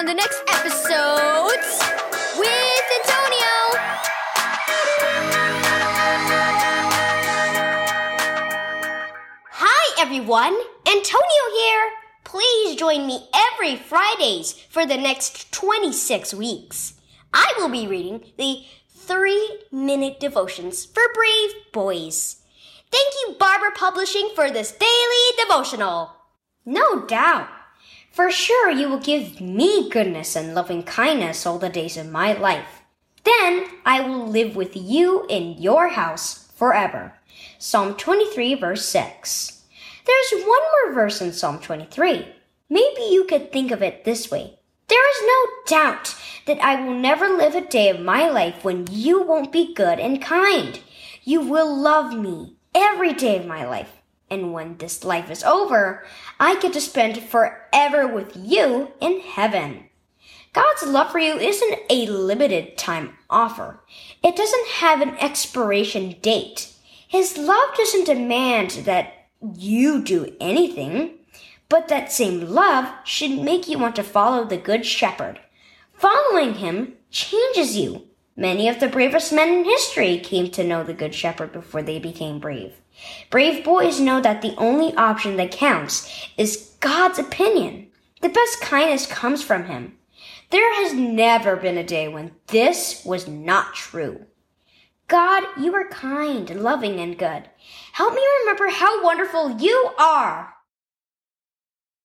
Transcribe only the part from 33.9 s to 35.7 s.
will live with you in